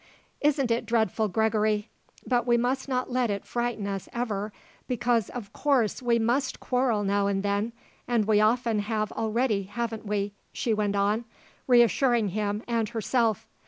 "Isn't 0.41 0.71
it 0.71 0.87
dreadful, 0.87 1.27
Gregory. 1.27 1.87
But 2.25 2.47
we 2.47 2.57
must 2.57 2.89
not 2.89 3.11
let 3.11 3.29
it 3.29 3.45
frighten 3.45 3.85
us, 3.85 4.09
ever, 4.11 4.51
because 4.87 5.29
of 5.29 5.53
course 5.53 6.01
we 6.01 6.17
must 6.17 6.59
quarrel 6.59 7.03
now 7.03 7.27
and 7.27 7.43
then. 7.43 7.71
And 8.07 8.25
we 8.25 8.41
often 8.41 8.79
have 8.79 9.11
already, 9.11 9.61
haven't 9.61 10.07
we," 10.07 10.33
she 10.51 10.73
went 10.73 10.95
on, 10.95 11.25
reassuring 11.67 12.29
him, 12.29 12.63
and 12.67 12.89
herself. 12.89 13.45